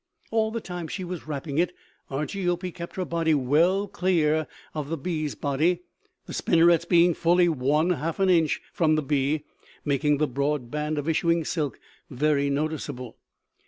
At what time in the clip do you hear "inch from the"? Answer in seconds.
8.27-9.03